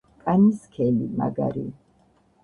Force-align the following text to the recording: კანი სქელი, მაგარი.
კანი 0.21 0.47
სქელი, 0.61 1.09
მაგარი. 1.19 1.65